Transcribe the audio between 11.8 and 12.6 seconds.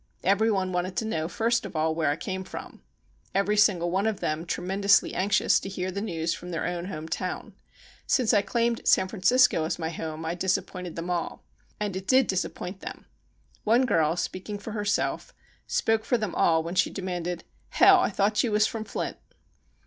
it did dis